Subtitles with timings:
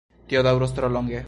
[0.31, 1.19] Tio daŭros tro longe!